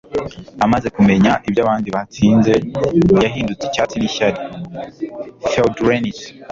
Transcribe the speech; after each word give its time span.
amaze 0.65 0.87
kumenya 0.95 1.31
ibyo 1.47 1.59
abandi 1.65 1.89
batsinze, 1.95 2.53
yahindutse 3.23 3.63
icyatsi 3.67 3.95
nishyari. 3.97 4.37
(feudrenais 5.49 6.19